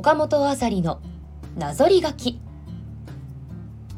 [0.00, 0.98] 岡本あざりの
[1.58, 2.40] なぞり書き。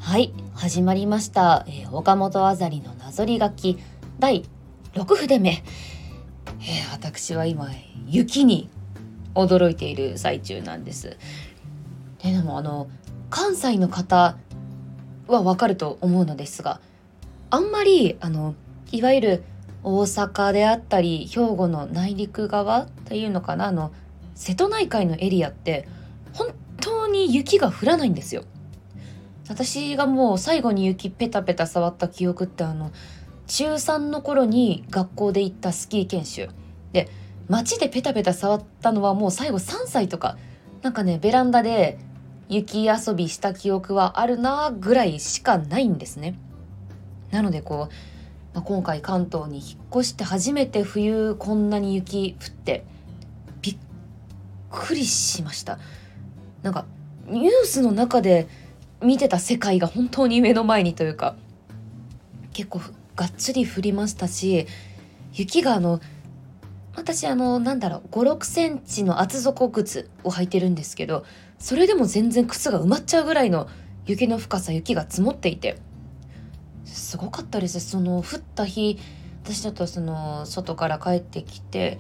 [0.01, 3.79] はい始まりました、えー、岡本あざりのなぞり書き。
[4.19, 4.45] 第
[4.95, 7.69] 6筆目、えー、私は今
[8.09, 8.69] 雪に
[9.37, 11.19] 驚いている最中なんです。
[12.21, 12.89] でもあの
[13.31, 14.37] 関西の方
[15.29, 16.81] はわかると思うのですが
[17.49, 18.57] あんまりあの
[18.91, 19.45] いわゆる
[19.85, 23.93] 大阪であったり兵庫の内陸側っていうのかなあの
[24.35, 25.89] 瀬戸内海のエリアって
[26.33, 26.49] 本
[26.81, 28.45] 当に雪が降らないんですよ。
[29.49, 32.91] 私がもう最後に雪ペタペタ触った記憶ってあの
[33.47, 36.49] 中3の頃に学校で行ったスキー研修
[36.93, 37.09] で
[37.49, 40.39] 街でペタペタ触ったのはもう最後3歳とか
[40.81, 41.99] なんかねベランダで
[42.49, 46.39] 雪遊びした記憶はあるなぐらいしかないんですね。
[47.31, 47.95] なのでこう
[48.55, 52.85] まあ、今回関東に引っ越して初めて冬こんなに雪降って
[54.73, 55.79] くりしました。
[56.63, 56.87] なんか
[57.27, 58.49] ニュースの中で
[59.03, 61.37] 見てた世界が本当に目の前にというか
[62.53, 62.81] 結構
[63.17, 64.67] がっつり降りましたし
[65.33, 66.01] 雪があの
[66.95, 71.25] 私あのなんだろう56センチの厚底靴を履いてるんですけど
[71.59, 73.69] それでも全然靴が埋まっちゃうぐらいの
[74.07, 75.79] 雪の深さ雪が積もっていて
[76.85, 77.81] すごかったです。
[77.81, 78.99] その降った日
[79.45, 81.99] 私ちょっとその外から帰ってきて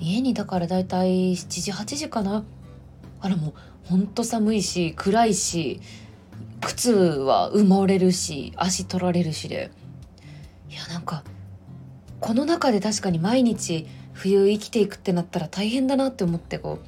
[0.00, 2.44] 家にだからだいたい7時8時かな。
[3.20, 3.52] あらもう
[3.84, 5.80] ほんと寒いし暗いし
[6.60, 9.70] 靴は埋もれるし足取られるしで。
[10.70, 11.24] いやなんか
[12.20, 16.86] この中で確かに毎日冬生きていくってなったら大変だなって思ってこう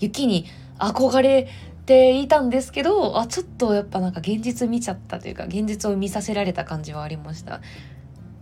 [0.00, 0.46] 雪に
[0.78, 1.48] 憧れ
[1.86, 7.60] ていたんですけどあちょっとやっぱなんか現実見ちゃったというか現実を見させられた感じはありました。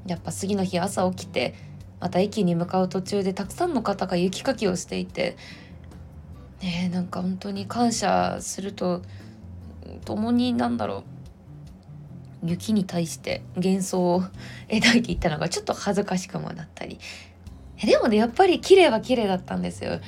[0.06, 1.54] やっぱ次の日朝起きて
[2.00, 5.36] また駅に向かう途中でたくさんの方が雪かきをしていて
[6.62, 9.02] ねなんか本当に感謝すると
[10.04, 11.04] 共になんだろ
[12.42, 14.22] う雪に対して幻想を
[14.68, 16.98] 描いていったのがちょっと恥ずかしくもなったり。
[17.84, 20.00] でもねやっぱり綺麗は綺麗だったんですよ。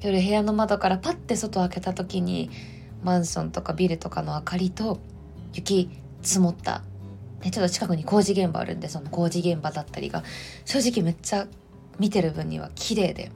[0.00, 2.50] 夜部屋の窓からパッて外開けた時に
[3.02, 5.00] マンションとかビルとかの明かりと
[5.54, 5.90] 雪
[6.22, 6.82] 積もった、
[7.46, 10.24] ね、ちょっと近くに工事現場あるんでその工事現場だったりが
[10.64, 11.46] 正直めっちゃ
[12.00, 13.30] 見てる分には綺麗で。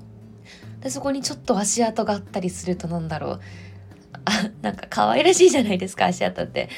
[0.80, 3.40] でそこにちょっと足跡があったりするとなんだろう。
[4.24, 6.68] あなんか可愛らしいじゃないですか足跡って。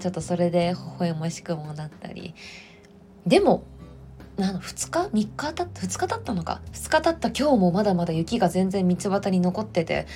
[0.00, 2.34] ちょっとそれで微笑ましくもなったり。
[3.24, 3.62] でも
[4.36, 10.06] なの2日？3日経った？2日経ったのか？2日経った今日もまだまだ雪が全然道端に残ってて。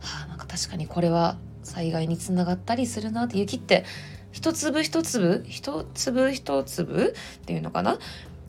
[0.00, 1.36] はあなんか確かにこれは
[1.76, 3.84] 災害につながったりするなって雪って
[4.32, 7.98] 一粒一粒一粒一粒っていうのかな、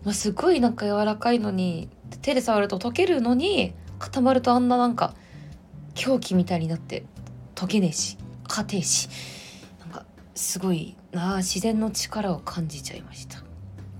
[0.06, 1.90] まあ、すごいなんか柔らかいのに
[2.22, 5.14] 手で触ると溶けるのに固まるとあんななんか
[5.94, 7.04] 狂気みたいになって
[7.54, 8.18] 溶けねえし
[8.48, 9.10] 硬えし
[9.82, 13.44] なんかすごいなあ自然の力を感じちゃいました。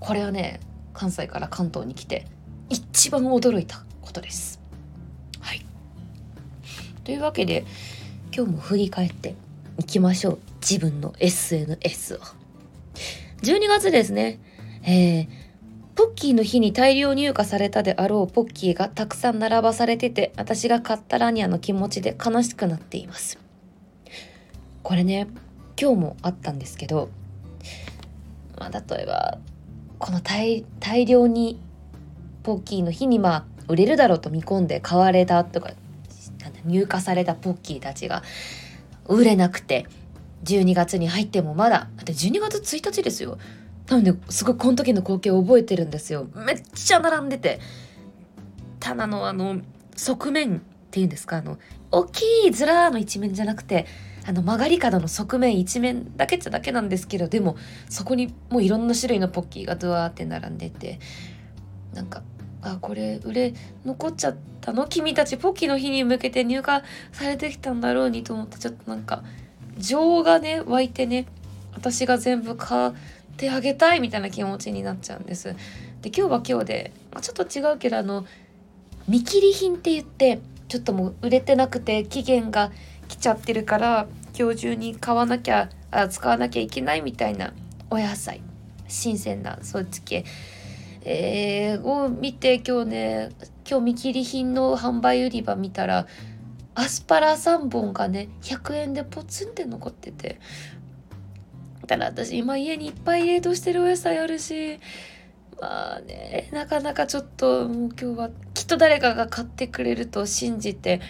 [0.00, 0.60] これはね
[0.94, 2.26] 関西から関東に来て
[2.70, 4.58] 一番驚いたことです。
[5.40, 5.66] はい、
[7.04, 7.66] というわけで
[8.38, 9.34] 今日も振り返って
[9.78, 12.18] いきましょう自分の SNS を。
[13.42, 14.38] 12月ですね、
[14.84, 15.28] えー、
[15.96, 23.40] ポッキーの日に大量入荷されたであろうポッキーがたくさん並ばされてて私が買ったラニアの気持ちで悲しくなっています。
[24.84, 25.26] これね
[25.76, 27.08] 今日もあったんですけど
[28.56, 29.38] まあ例えば
[29.98, 30.64] この大
[31.06, 31.60] 量に
[32.44, 35.72] ポッキーの日にまあ売れるだろうと見込んで買われたとか
[36.68, 38.22] 入荷されたポッキーたちが
[39.06, 39.86] 売れなくて
[40.44, 43.38] 12月に入ってもまだだって12月1日ですよ。
[43.88, 46.28] なのですごいこの時の光景を覚えてるんですよ。
[46.34, 47.60] めっちゃ並んでて。
[48.80, 49.60] 棚のあの
[49.96, 51.58] 側面っていうんですかあの
[51.90, 53.86] 大きいずらーの一面じゃなくて
[54.26, 57.56] あの曲がり角の側面一面だけっちゃだけなんですけどでも
[57.88, 61.00] そこにもういろんな種類のポッキーがドワーって並んでて
[61.94, 62.22] なんか
[62.72, 63.54] あこれ売れ
[63.84, 64.86] 残っちゃったの？
[64.86, 66.64] 君たちポッキーの日に向けて入荷
[67.12, 69.22] されてきたんだろうにと思ってちょっとなんか
[69.78, 71.26] 情がね湧いてね
[71.74, 72.92] 私が全部買っ
[73.36, 75.54] てあげたいみたいな気持ちになっちゃうんです。
[76.02, 78.26] で今日は今日で、まあ、ちょっと違うけどあの
[79.08, 82.72] 見切り品って言ってちょっともう売れてなくて期限が
[83.08, 84.06] 来ちゃってるから
[84.38, 87.52] 今日中に買わなきゃあ使わなきゃいけないみたいな
[87.90, 88.42] お野菜。
[88.90, 90.24] 新鮮なそっち系、
[91.10, 93.28] えー、を見て今日ね
[93.66, 96.06] 今日見切り品の販売売り場見たら
[96.74, 100.38] アスパラ3本がね100円でポツンって残ってて。
[101.86, 104.78] ただ私今家にいっぱい冷凍してるお野菜あるし
[105.58, 111.00] まあねなかなかちょっともう今日はきっと誰かが買ってくれると信じて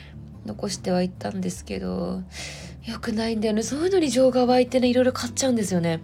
[0.47, 2.23] 残してはいったんですけど
[2.85, 3.65] よくないんだよね。
[3.65, 6.00] そういうのに情が湧いてねいろいろ買っちゃうんですよね。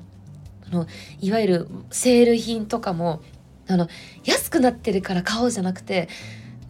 [0.67, 0.87] あの
[1.21, 3.23] いわゆるセール品とかも
[3.67, 3.89] あの
[4.25, 6.09] 安くなってるから買おうじゃなくて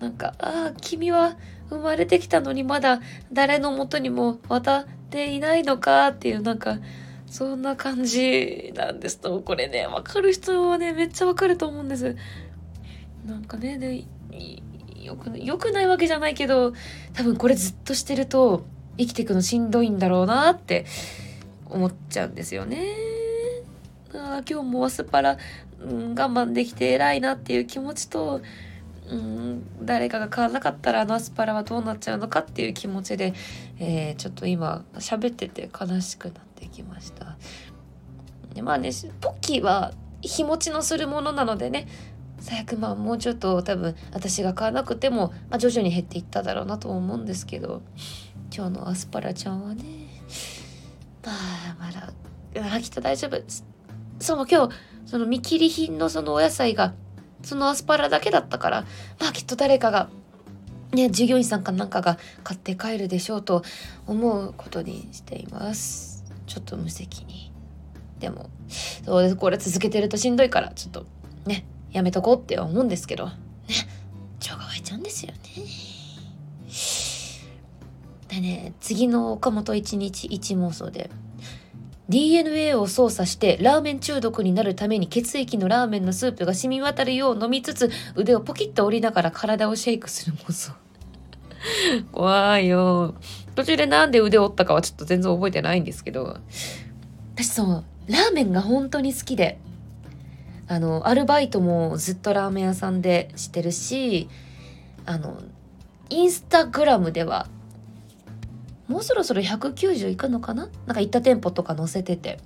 [0.00, 1.36] なんかああ君は
[1.70, 3.00] 生まれてきたのにまだ
[3.32, 6.78] 誰のもとにも渡っていないのかっていうなんか
[7.26, 12.16] そんな感じなんですとこれね分かる人はねめっちゃ分かると思うんです
[13.26, 14.04] なんかねで
[15.02, 16.72] よくよくないわけじゃないけど
[17.12, 18.64] 多分これずっとしてると
[18.96, 20.86] 生きていくのしんどいんだろうなって
[21.68, 22.86] 思っちゃうんですよね。
[24.14, 25.38] あ今日もアスパラ、
[25.84, 28.40] うん、我慢できて偉いなっていう気持ちと、
[29.08, 33.34] うん、誰かが買わなかったらあのアスパラはどうなっちゃうのかっていう気持ちで、
[33.78, 37.36] えー、ちょっと今喋ってて悲しくなってきました。
[38.54, 38.90] でまあね
[39.20, 39.92] ポッキーは
[40.22, 41.86] 日持ちのするものなのでね
[42.40, 47.82] 最悪まあもうちょっと多分私が買わなくても、まあ、徐々に減っていっただろうなと思うんですけど
[48.54, 49.82] 今日のアスパラちゃんはね
[51.24, 52.12] まあまだ
[52.74, 53.42] あきっと大丈夫
[54.20, 54.74] そう今日
[55.06, 56.94] その見切り品のそのお野菜が
[57.42, 58.84] そのアスパラだけだったから
[59.20, 60.08] まあきっと誰かが
[60.92, 63.62] ね従業員さんかなんかが買って帰るでしょうと
[64.06, 66.24] 思うことにしています。
[66.46, 67.52] ちょっと無責任。
[68.18, 68.48] でも
[69.04, 69.36] そうです。
[69.36, 71.06] これ続けてるとしんどいからちょっと
[71.46, 73.32] ねやめとこうって思うんですけど、ね、
[74.40, 75.38] 情が湧いちゃうんですよね。
[78.28, 81.08] でね、次の岡本一日一妄想で、
[82.08, 90.72] DNA を操作してラーメン中毒になるために血液のラーメンのスープが染み渡るよう飲みつつ腕をポキッと折りながら体をシェイクする妄想。
[92.12, 93.14] 怖いよ。
[93.54, 96.38] 途中でなんで腕折ったかはちょっと全然覚えてないんですけど、
[97.34, 99.58] 私そう、ラーメンが本当に好きで、
[100.66, 104.28] あのアルバイトもずっとラーメン屋さんでしてるし
[105.04, 105.42] あの
[106.08, 107.46] インスタグラムでは
[108.88, 110.68] もうそろそろ190いくのかな？
[110.86, 112.38] なんか行った店舗とか載せてて。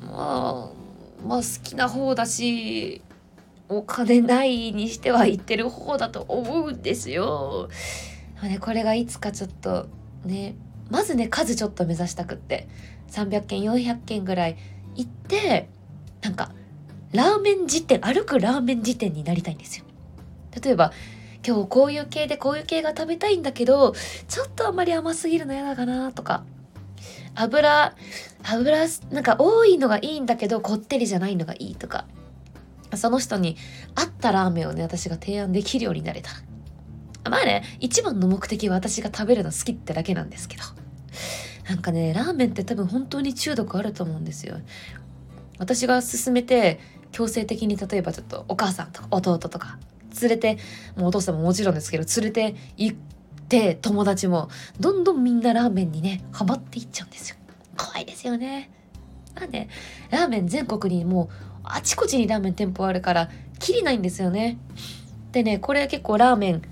[0.00, 3.02] まあまあ好きな方だし
[3.68, 7.68] お金ないにしては行ってる方だと思うんですよ。
[8.42, 9.88] ね、これがいつかちょっと
[10.24, 10.54] ね
[10.90, 12.68] まずね数ちょっと目指したくって。
[13.10, 14.58] 300件400件ぐらい
[14.94, 15.70] 行って
[16.20, 16.52] なんか
[17.12, 19.86] ラーメン辞典歩くラーメン辞典になりたいんですよ。
[20.62, 20.92] 例えば
[21.48, 23.94] 今日こういう系でこういう系が食べたいんだけど
[24.28, 26.44] ちょっとあんまり甘すぎるの嫌だかなとか。
[27.34, 27.94] 油
[28.42, 32.04] 油なんか多いのがいいんだけどこってりじゃないのがいいとか。
[32.96, 33.56] その人に
[33.94, 36.30] 合ったラーメンをね私が提案できるようになれた。
[37.30, 40.64] まあね一番の目的は私が食べるの好きってだけなんですけど。
[41.66, 44.58] なんかねラーメンって多分本当に中毒あると思うんですよ。
[45.58, 46.78] 私が勧めて
[47.10, 49.78] 強制的に例えばちょっとお母さんとか弟とか
[50.20, 50.58] 連れて
[50.96, 52.96] もうお父さんももちろんですけど連れて行っ
[53.48, 54.48] て友達も
[54.80, 57.36] どんどんみんなラーメンにねハマっていっちゃうんですよ。
[57.76, 58.70] 怖いですよね。
[59.34, 59.68] まあね
[60.10, 61.28] ラーメン全国にもう
[61.64, 64.58] あちこちにラーメン店舗あるからきりないんですよね。
[65.32, 66.62] でねこれ結構ラーメン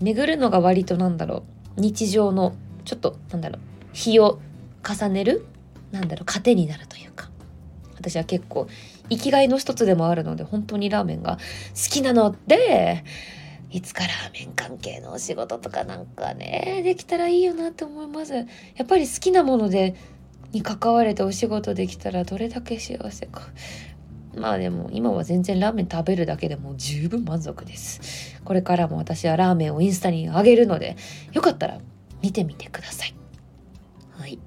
[0.00, 1.44] 巡るのが割となんだろ
[1.76, 1.80] う。
[1.80, 2.54] 日常の
[2.84, 3.60] ちょっとなんだろう。
[3.92, 4.40] 日を
[4.86, 5.46] 重ねる
[5.90, 7.30] なんだろう糧になるというか。
[7.96, 8.66] 私は結構
[9.16, 13.04] 生きがいの一つでもあるので本当にラーメンが好きなので
[13.70, 18.34] いつかラーメン関係のお仕事とかなんかねできたらいいよなって思います。
[18.34, 18.44] や
[18.82, 19.94] っぱり好きなもので
[20.52, 23.42] に関われてお仕事できたらどれだけ幸せか。
[24.36, 28.40] まあでも今は全然ラーメン食べるだけでも十分満足です。
[28.44, 30.96] これからも私はラーメンをインスタに上げるので
[31.32, 31.78] よかったら
[32.22, 33.14] 見てみてください。
[34.18, 34.38] はい。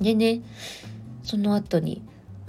[0.00, 0.42] でね
[1.22, 2.02] その後に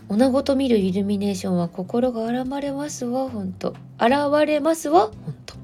[0.10, 3.76] 女子と見るイルミネーションは心が洗われますわ、ほんと。
[3.98, 5.14] 洗われますわ、ほん
[5.46, 5.56] と。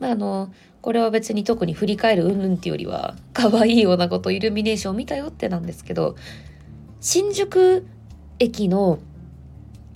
[0.00, 6.16] まあ、あの、これは別に特に振り返るうんぬんっていうよりは、可愛い女子とイルミネーション見たよってなんですけど、
[7.00, 7.86] 新宿
[8.38, 8.98] 駅の、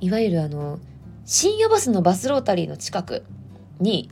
[0.00, 0.78] いわゆるあの、
[1.24, 3.24] 深夜バスのバスロータリーの近く
[3.80, 4.10] に、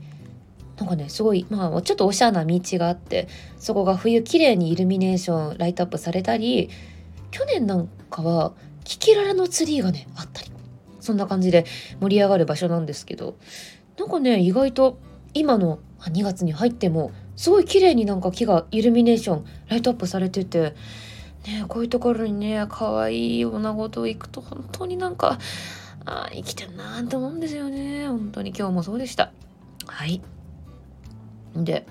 [0.79, 6.71] なんかね、すごい、まあ、ちょっとおしゃれな道があって、そこが冬綺麗にイルミネーションライトアップされたり、
[7.31, 10.51] 去年なんかは、キキララのツリーがねあったり。
[11.01, 11.65] そんな感じで
[12.01, 13.37] 盛り上がる場所なんですけど。
[13.99, 14.99] なんかね意外と
[15.35, 20.75] 今の2月に入ってもすごい綺麗になんか木がイルミネーションライトアップされてて
[21.47, 25.39] ねこういうところにね可愛い女子と行くと本当になんか
[26.07, 28.09] あ生きてるなーって思うんですよね。
[28.09, 29.33] 本当に今日もそうでした。
[29.87, 30.23] はい。
[31.55, 31.87] で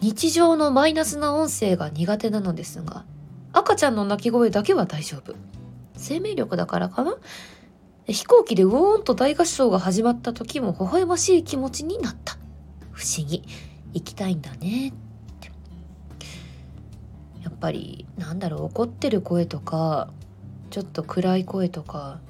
[0.00, 3.04] 日常のマイナスな音声が苦手なのですが
[3.52, 5.34] 赤ちゃんの泣き声だけは大丈夫。
[5.98, 7.16] 生命力だからかな？
[8.06, 12.38] 飛行機でウォーンと大合唱が始まった時も微笑ましい気持ちになった。
[12.92, 13.42] 不思議。
[13.94, 14.92] 行きたいんだねっ
[15.40, 15.50] て
[17.42, 20.10] やっぱりなんだろう怒ってる声とか
[20.68, 22.20] ちょっと暗い声とか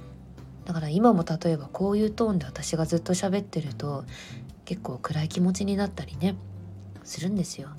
[0.66, 4.04] だから今も例えばこういうトーンで私がずっと喋ってると
[4.66, 6.36] 結構暗い気持ちになったりね
[7.02, 7.70] するんですよ。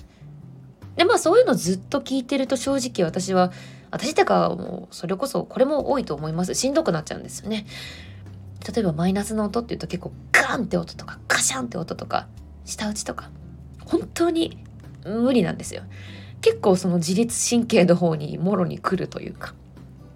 [0.96, 3.50] でまあそういうのずっと聞いてると正直私は
[3.90, 7.66] 私ってかもうそれこそこれも多いと思いますしんどくなっちゃうんですよね。
[8.74, 12.28] 例えばマイナスの音っていうと結構ガンって音とかカシャンって音とか
[12.64, 13.30] 舌打ちとか
[13.84, 14.58] 本当に
[15.04, 15.82] 無理なんですよ。
[16.40, 19.54] 結構その自律神経の方にもろに来るというか。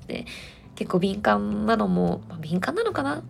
[0.06, 0.26] で
[0.74, 3.22] 結構敏感なのも、まあ、敏感なのかな？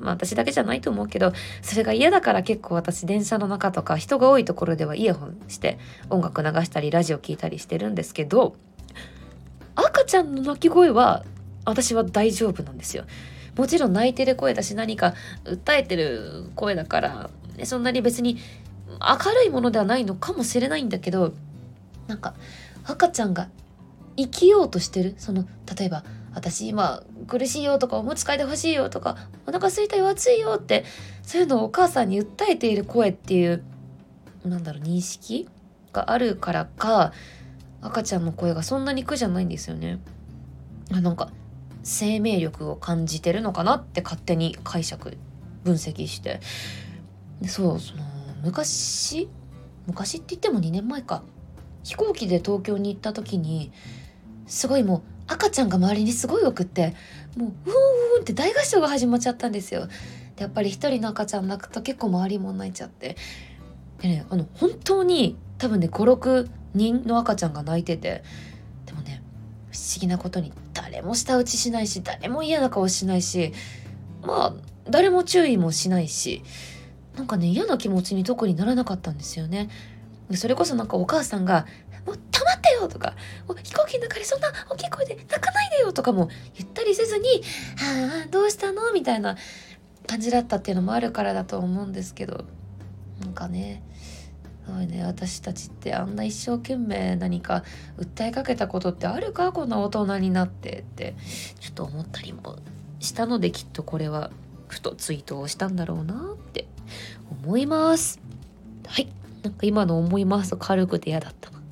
[0.00, 8.54] まあ私だけじゃないと思うけどそれが嫌だから結構私電車の中とか人が多いところではイヤホンして音楽流したりラジオ聴いたりしてるんですけど
[10.08, 11.24] ちゃんの泣き声は
[11.64, 13.04] 私は大丈夫なんですよ。
[13.56, 17.30] もちろん泣いてる声だし何か訴えてる声だから
[17.64, 18.38] そんなに別に
[19.00, 21.32] 明るいものではないのかもしれないんだけど
[22.06, 22.34] なんか
[22.84, 23.48] 赤ちゃんが
[24.16, 25.44] 生きようとしてるその
[25.76, 30.84] 例えば私今苦しいよとかおむつ替えてほしいよとかお腹すいたよ暑いよって
[31.22, 33.64] そういうのをお母さんに訴えている声っていう
[34.44, 35.48] なんだろう認識
[35.92, 37.12] があるからか
[37.80, 40.00] 赤ちゃんの声がそんなに苦じゃないんですよね。
[40.92, 41.30] あなんか
[41.82, 45.16] 生命力を感じてるのかなって勝手に解釈
[45.64, 46.40] 分析して
[47.46, 48.02] そうその
[48.42, 49.28] 昔
[49.86, 51.22] 昔って言っても2年前か
[51.84, 53.72] 飛行機で東京に行った時に
[54.46, 56.94] すごいもう赤ちゃんが周りにすごい多くって
[57.36, 59.86] もううーんって大合唱が始まっちゃったんですよ。
[60.36, 63.16] でやっぱり一人の赤ちゃん泣くと結構周りも泣いちゃって
[64.00, 68.22] でねあの本当に多分ね56人の赤ちゃんが泣いてて
[68.86, 69.22] でもね
[69.70, 73.52] 不思議なことに誰も舌打ちしないし誰も嫌な顔しないし
[74.22, 76.42] まあ誰も注意もしないし
[77.16, 79.68] なんかね嫌な気持ちに特にならなかったんですよね。
[80.34, 81.66] それこそなんかお母さんが
[82.06, 83.14] 「もう黙ってよ!」とか
[83.64, 87.28] 「飛行機の中でそんな大きい声で泣かないでよ!」とかも言ったりせずに
[87.76, 89.36] 「はあどうしたの?」みたいな
[90.06, 92.44] 感じだったっていうのもあるからだと思うんですけど
[93.20, 93.82] なんかね
[94.68, 97.64] すごいね私たちってあんな一生懸命何か
[97.98, 99.50] 訴えかけたことってあるか？
[99.50, 101.14] こんな大人になってって。
[101.58, 102.56] ちょっと思ったりも
[103.00, 104.30] したのできっとこれは
[104.68, 106.66] ふとツイートをしたんだろうなって。
[107.30, 108.20] 思います。
[108.86, 109.08] はい。
[109.42, 111.62] なんか今の思いますと軽くて嫌だったな。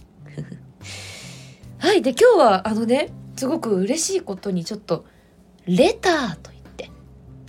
[1.79, 2.01] はい。
[2.01, 5.05] で今日はあのねすごく嬉しいことにちょっと
[5.67, 6.91] レターといって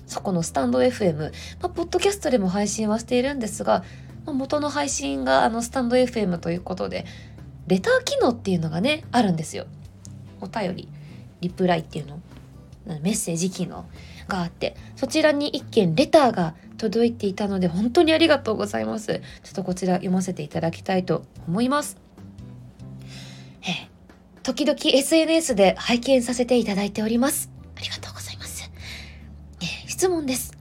[0.07, 1.29] そこのスタンド FM、ま
[1.61, 3.85] あ、ポッドキャストでも配信はしているんですが、
[4.33, 7.05] 元の配信があのスタンド FM ということで
[7.67, 9.65] レター機能っていうのがねあるんですよ。
[10.41, 10.89] お便り
[11.41, 12.19] リプライっていうの。
[13.01, 13.85] メッセージ機能
[14.27, 19.21] があってそちらに一件レターが届いていたので本当にありがとうございます。
[19.43, 21.97] ちょっとこちら読ませていただきたいと思います。
[23.61, 23.89] え
[24.43, 27.51] 時々 SNS で拝見させていただいております。
[27.75, 28.71] ありがとうございます。
[29.61, 30.53] え質問です。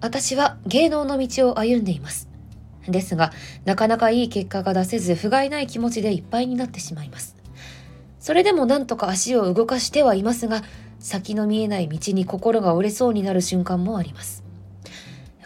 [0.00, 2.25] 私は芸能の道を歩んでいます。
[2.88, 3.32] ですが
[3.64, 7.36] なかなかいい結果が出せず不甲斐ない気持ちでいっぱいになってしまいます。
[8.18, 10.62] それでもなんとか足を動かしてはいますが
[10.98, 14.42] 先の見えない道に心が折れそうになる瞬間もあります。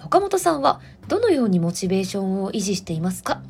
[0.04, 3.42] 岡本さんはどのようにモチベーションを維持していますか？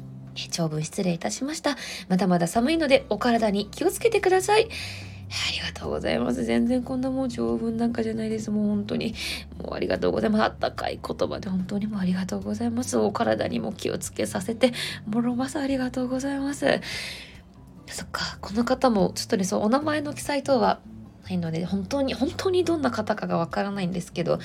[0.51, 1.77] 長文失礼いたしました。
[2.09, 4.69] まだまだ寒いのでお体に気をつけてください。
[5.31, 6.45] ありがとうございます。
[6.45, 8.51] 全然こんなもう長文なんかじゃないです。
[8.51, 9.15] もう本当に。
[9.63, 10.45] もうありがとうございます。
[10.45, 12.99] あったかい言葉で本当にもうありがとうございます。
[12.99, 14.73] お体にも気をつけさせて
[15.07, 16.81] もろますありがとうございます。
[17.87, 20.81] そっか、この方もちょっとね、そう、お名前の記載等は
[21.25, 24.39] ないので、本当に、本当にどんな方かがわからないんですけど、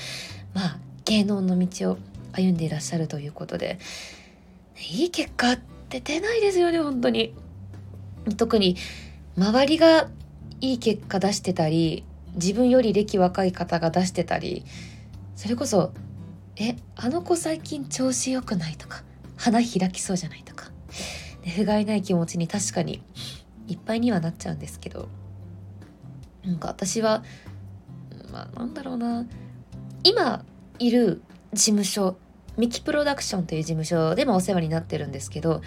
[0.53, 1.97] まあ、芸能の道を
[2.33, 3.79] 歩んでいらっしゃるということで、
[4.91, 7.33] いい結果って出ないですよね、本当に。
[8.37, 8.77] 特に、
[9.37, 10.09] 周りが
[10.65, 12.03] いい結果出してたり、
[12.35, 14.65] 自分より歴若い方が出してたり、
[15.35, 15.93] それこそ、
[16.57, 19.03] え、あの子最近調子良くないとか、
[19.37, 20.71] 花開きそうじゃないとか、
[21.43, 23.03] 不甲斐ない気持ちに確かに
[23.67, 25.07] いっぱいにはなっちゃうんですけど、
[26.43, 27.23] なんか私は、
[28.31, 29.25] まあなんだろうな、
[30.03, 30.45] 今
[30.79, 31.21] いる
[31.53, 32.17] 事務所
[32.57, 35.61] ミキプロダクションという事務所でもお世話になってるんですけど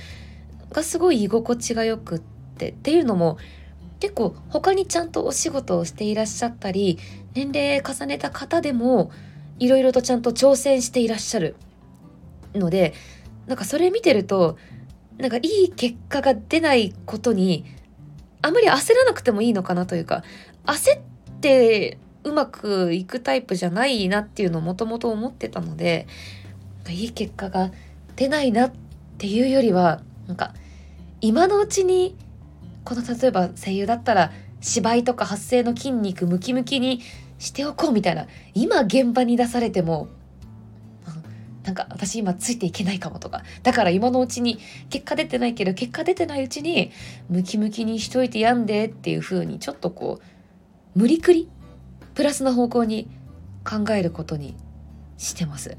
[0.71, 2.19] がすごい居心地がよくっ
[2.57, 3.39] てっていうのも
[4.01, 6.99] 結構他にちゃんとお仕事をしていらっしゃったり
[7.35, 9.11] 年齢重ねた方でも
[9.59, 11.57] いろいろとちゃんと挑戦していらっしゃる
[12.55, 12.95] ので
[13.47, 14.57] なんかそれ見てると
[15.19, 17.65] なんかいい結果が出ないことに
[18.41, 20.23] あまり焦らなくてもいいのかなというか
[20.65, 21.01] 焦っ
[21.41, 26.07] てうまくいくタイプじゃないなっていうのをもともと思ってたので
[26.89, 27.73] いい結果が
[28.17, 28.73] 出ないなっ
[29.19, 30.55] ていうよりはなんか
[31.21, 32.17] 今のうちに
[32.89, 37.03] この例えば声優だったら芝居とか発声の筋肉ムキムキに
[37.39, 40.09] しておこうみたいな今現場に出されても
[41.65, 46.91] なんか私今ついていけないかもとかだから今のうちに結果出てないけど結果出てないうちに
[47.29, 51.51] ムキムキにしといてやんでっていう風にちょっとこう無理くり
[52.15, 53.11] プラスな方向に
[53.69, 54.57] 考えることに
[55.19, 55.77] してます。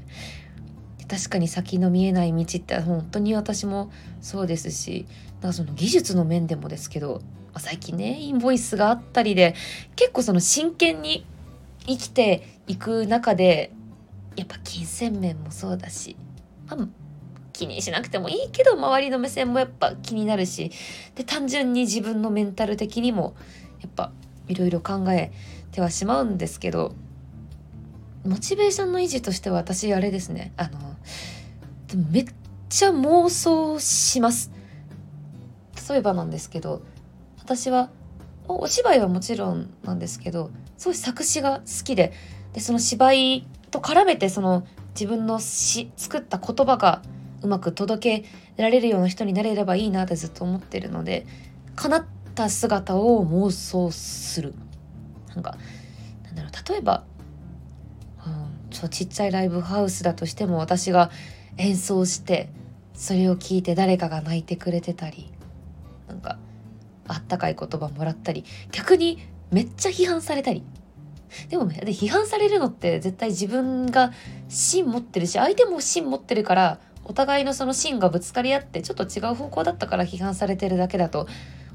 [1.10, 3.90] 確かに先の見えない道って本当に私も
[4.20, 5.06] そうですし
[5.40, 7.20] なんかその技術の面でもですけど
[7.58, 9.56] 最近ねインボイスがあったりで
[9.96, 11.26] 結構その真剣に
[11.84, 13.72] 生きていく中で
[14.36, 16.14] やっぱ金銭面もそうだし、
[16.68, 16.88] まあ、
[17.52, 20.70] 気にしなくてもいいけど周りの目線もやっぱ気になるし
[21.16, 23.34] で単純に自分のメンタル的にも
[23.80, 24.12] やっぱ
[24.46, 25.32] いろいろ考え
[25.72, 26.94] てはしまうんですけど
[28.24, 30.89] モチベーションの維持としては私あれですねあの
[31.88, 32.26] でめっ
[32.68, 34.50] ちゃ妄想します。
[35.88, 36.82] 例えばなんですけど
[37.38, 37.90] 私は
[38.46, 42.12] お芝居はもちろんなんですけどすごい作詞が好きで
[42.52, 47.02] でその芝居と絡めてその自分の詩作った言葉が
[47.42, 51.26] うまく届けられるような人になれればいいなってずっと思ってるので
[51.76, 52.04] 叶っ
[52.34, 54.54] た姿を妄想する。
[55.34, 55.56] なんか
[56.24, 57.04] なんだろう例えば、
[58.70, 61.10] ちっちゃいライブハウスだとしても私が
[61.56, 62.48] 演奏して
[62.94, 65.30] それを聞いて誰かが泣いてくれてたり
[66.08, 66.38] なんか
[67.06, 69.18] あったかい言葉もらったり逆に
[69.50, 70.62] めっちゃ批判されたり。
[71.48, 74.12] でもねで批判されるのって絶対自分が
[74.48, 81.28] 芯持ってるし相手も芯持ってるからお互いのその芯がぶつかり合ってちょっと違う方向だったから批判されてるだけだと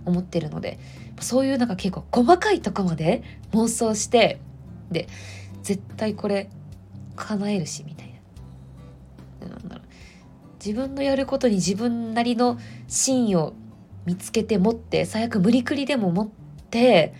[0.05, 0.77] 思ってるので
[1.19, 3.23] そういうなんか結構細かいとこまで
[3.53, 4.39] 妄想して
[4.91, 5.07] で
[5.63, 6.49] 絶対これ
[7.15, 8.07] 叶えるしみたい
[9.41, 9.47] な。
[9.47, 9.85] なんだろう
[10.63, 12.57] 自分のやることに自分なりの
[12.87, 13.53] 芯を
[14.05, 16.29] 見つけて持って最悪無理くりでも持っ
[16.69, 17.13] て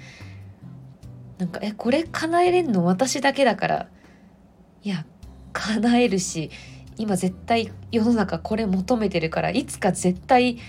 [1.37, 3.89] なんかえこれ叶えれんの私だけだから
[4.83, 5.05] いや
[5.53, 6.49] 叶えるし
[6.97, 10.59] 今絶対世の中これ求めてるからいつか絶対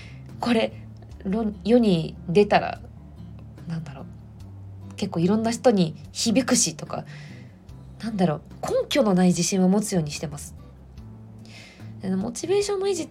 [0.40, 0.72] これ
[1.64, 2.80] 世に出たら
[3.68, 4.06] なんだろう
[4.96, 7.04] 結構いろんな人に響くしとか
[8.06, 10.54] なんだろう根拠のない自信を持つようにしてます。
[12.16, 13.08] モチベーションの維持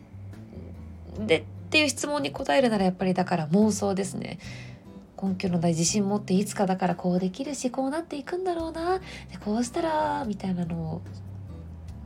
[1.20, 4.40] でっていう質問に答えるならやっぱりだから妄想ですね。
[5.22, 9.06] 根拠のない自信持っていつかだからこうできるしこうなっていくんだろうなで
[9.44, 11.02] こうしたらみたいなのを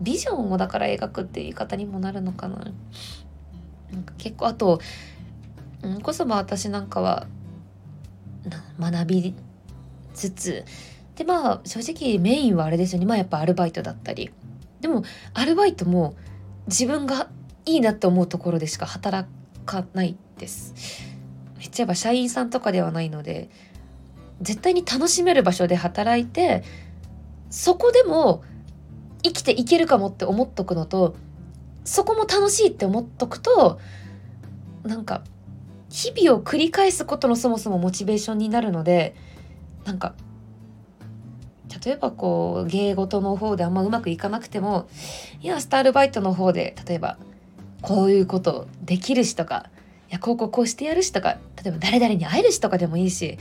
[0.02, 2.58] ビジョンをだから描くっていう言い方にもなるのかな
[3.92, 4.80] なんか結構あと、
[5.88, 7.28] ん、こそま私なんかは
[8.80, 9.34] 学び
[10.14, 10.66] つつ
[11.20, 13.06] でまあ正直メインはあれですよね。
[13.06, 14.32] まあやっぱアルバイトだったり。
[14.80, 15.04] でも
[15.34, 16.16] アルバイトも
[16.68, 17.28] 自分が
[17.66, 19.28] いいなって思うところでしか働
[19.66, 20.74] かないです。
[21.58, 23.50] めっちゃやっぱ社員さんとかではないので
[24.42, 26.64] 絶対に楽しめる場所で働いて
[27.50, 28.42] そこでも
[29.22, 31.18] 生きていけるかもって思っとくのと
[31.84, 33.82] そこも楽しいって思っとくと
[34.84, 35.26] なんか
[35.90, 39.16] 日々を繰り返すことのそもそもモチベーションになるので
[39.84, 40.16] なんか
[41.84, 44.88] 例えばこう芸事の方であんまうまくいかなくても
[45.42, 47.18] いやスタールバイトの方で例えば
[47.82, 49.70] こういうことできるしとか
[50.10, 53.38] いやこうこうこうしてやるしとか例えば誰々に会えるしとかでもいいし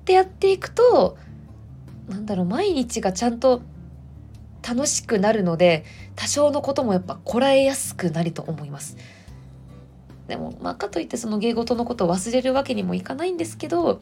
[0.00, 1.16] ってやっていくと
[2.08, 3.62] なんだろう毎日がちゃんと
[4.66, 5.84] 楽しくなるので
[6.16, 8.96] 多少のこともやっぱこらえやすくなると思います。
[10.28, 14.00] でもまあかといってその芸事のことを忘れるわけにもいかないんですけど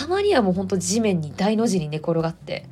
[0.00, 2.64] たまにはもうほんと地面に大の字に寝転がって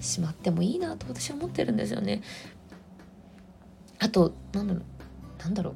[0.00, 2.22] しまってもいいなと私は思ってるんですよね。
[3.98, 5.74] あとなんだろうなんだろう。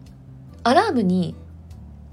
[0.62, 1.34] アラームに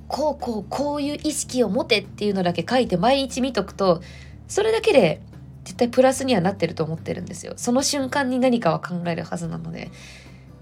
[0.08, 4.02] こうこうこういう意識を持てっていうのだけ書いて毎日見とくと
[4.48, 5.22] それだけで
[5.64, 7.54] 絶対プラスにはなってると思ってるんですよ。
[7.58, 9.84] その瞬間に何かは考えるはずなので。
[9.86, 9.90] っ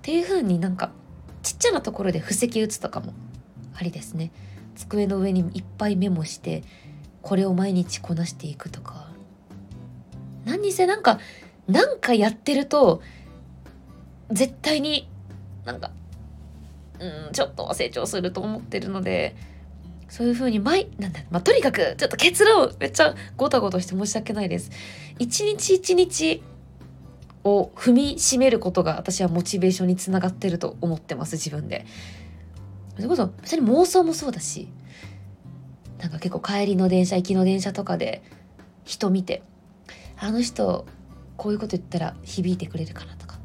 [0.01, 0.91] ていう風になんか
[1.43, 3.13] ちっちゃなところで布石打つとかも
[3.73, 4.33] ありですね。
[4.75, 6.63] 机の上にいっぱいメモして
[7.23, 9.07] これを毎日こなしていくとか
[10.45, 11.19] 何にせなんか
[11.67, 13.01] なんかやってると
[14.29, 15.09] 絶対に
[15.65, 15.89] なんか
[16.99, 19.35] うん、ちょっと成長すると思ってるので
[20.07, 24.69] そういう風に毎なんだ、まあ、とにかくちょっと結論めっちゃゴタゴタして申し訳ないです。
[25.17, 26.43] 一日一日
[27.43, 31.85] を踏みしめることが私はモチベーションにつながってると思ってます自分で。
[32.95, 34.67] それこそ別に妄想もそうだし
[36.03, 38.21] なんか結構帰りの電車行きの電車とかで
[38.83, 39.41] 人見て
[40.17, 40.85] あの人
[41.37, 43.37] こういうこと言ったら響いてくれるかなとか。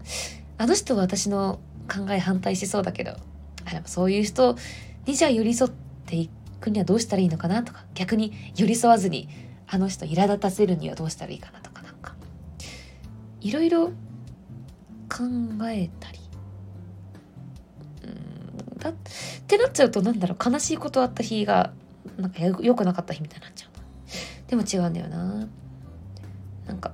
[0.60, 3.12] あの人は私の考え反対しそうだけど
[3.64, 4.56] あでもそういう人
[5.06, 5.70] にじゃあ寄り添っ
[6.04, 6.28] てい
[6.60, 7.84] くにはどうしたらいいのかなとか。
[7.94, 9.28] 逆に寄り添わずに
[9.68, 12.16] あの人苛立たせるにはどうしたらいいかなとかなんか。
[13.40, 13.86] いろいろ
[15.08, 15.22] 考
[15.70, 16.18] えたり。
[18.02, 18.94] うんだっ
[19.46, 21.72] てなっちゃうとなんだろう悲しいことあった日が
[22.16, 23.70] なんか良くなかった日みたいになっちゃう
[24.48, 25.46] でも違うんだよな。
[26.66, 26.92] なんか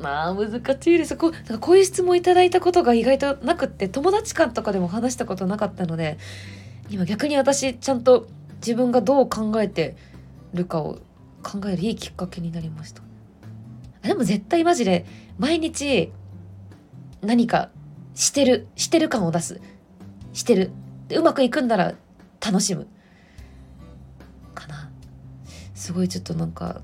[0.00, 1.16] まあ難しいです。
[1.16, 6.18] こうなんかこういう質問いただいたことが意外となくって友達間とかでも話したことなかったので
[6.88, 9.96] 今逆に私ちゃんと自分がどう考えて
[10.54, 10.98] るかを
[11.42, 13.02] 考えるいいきっかけになりました。
[14.02, 15.04] でも絶対マジで
[15.38, 16.12] 毎日
[17.20, 17.70] 何か
[18.14, 19.60] してるしてる感を出す。
[20.32, 20.70] してる。
[21.10, 21.94] うまくいくんなら
[22.44, 22.86] 楽しむ。
[25.78, 26.80] すごいちょっとなんか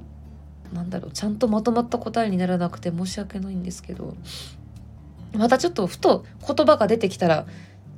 [0.72, 4.16] なんだろうちゃんとまとまった答えにならなくて申し訳ないんですけど
[5.33, 7.44] またちょっとふと言葉が出てきたら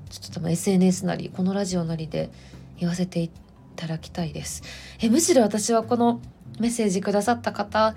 [0.08, 2.30] ちょっと SNS なりこのラジオなりで
[2.78, 3.30] 言わせてい
[3.76, 4.62] ただきたいです。
[5.00, 6.22] えむしろ私はこの
[6.58, 7.94] メッセージくださった方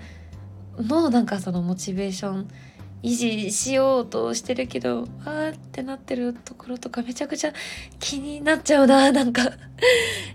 [0.76, 2.48] のなんかそのモチベーション
[3.02, 7.54] 維持しようとしてるけどあーってなってるところとかめちゃくちゃ
[7.98, 9.42] 気になっちゃうななんか。
[9.42, 9.50] や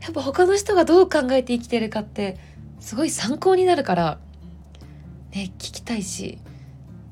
[0.10, 2.38] っぱ他の人がどう考えて生きてるかって
[2.86, 4.20] すごい参考になるから
[5.32, 6.38] ね聞きたいし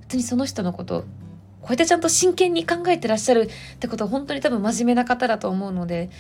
[0.02, 1.02] 普通にその人のこと
[1.62, 6.12] こうやってちゃんと真剣に考えてらっしゃるってことは本当に多分真面目な方だと思うので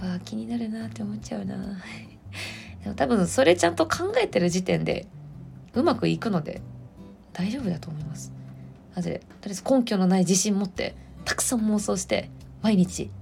[0.00, 1.54] あ気になるなって思っちゃうな。
[2.82, 5.06] でも多分それちゃんと考えてる時点で
[5.74, 6.60] うまくいくので
[7.32, 8.32] 大丈夫だと思います。
[8.96, 12.30] なのでとりあえず根拠のない自信持ってたくさん妄想して
[12.62, 13.12] 毎日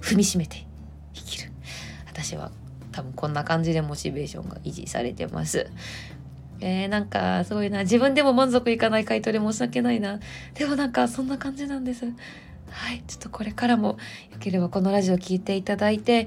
[0.00, 0.66] 踏みしめて
[1.12, 1.52] 生きる。
[2.06, 2.50] 私は
[2.98, 5.70] 多分こんな感じでモチベーションが維持されてます。
[6.60, 7.82] えー、なんかすごいな。
[7.82, 10.18] 自分でも満足いかない回答で申し訳ないな。
[10.54, 12.06] でもなんかそんな感じなんです。
[12.70, 13.04] はい。
[13.06, 13.98] ちょっとこれからも
[14.32, 16.26] よければこのラジオ聞いていただいて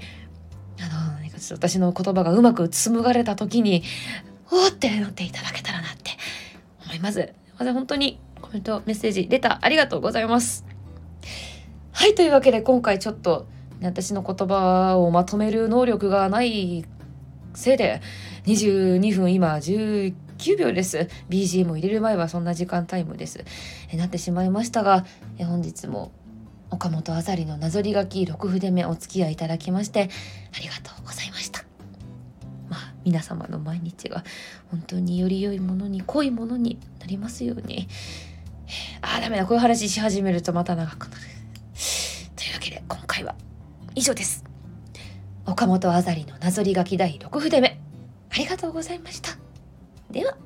[0.79, 3.83] あの何かちょっと私の言葉がうまく紡がれた時に
[4.49, 6.11] おーってなっていただけたらなって
[6.85, 7.33] 思います。
[7.59, 10.65] まず本当にコメントメッセージレターありがとうございます。
[11.91, 12.15] はい。
[12.15, 13.45] というわけで今回ちょっと
[13.81, 16.85] 私の言葉をまとめる能力がない
[17.53, 18.01] せいで
[18.45, 20.13] 22分今19
[20.57, 21.09] 秒です。
[21.29, 23.43] BGM を入れる前はそんな時間タイムです。
[23.91, 25.05] えなってしまいましたが
[25.37, 26.11] え本日も
[26.69, 30.09] 岡本あざりのなぞり書き6筆目お付き合いいただきまして
[30.55, 31.63] ありがとうございました。
[32.69, 34.23] まあ皆様の毎日が
[34.69, 37.87] 本当により良いものに濃いものになりますように。
[39.01, 39.45] あーダメだ。
[39.45, 41.21] こういう話し始めるとまた長くなる。
[42.35, 43.35] というわけで今回は
[43.95, 44.43] 以上です
[45.45, 47.79] 岡本あざりのなぞり書き第6筆目
[48.31, 49.31] ありがとうございました。
[50.09, 50.37] では。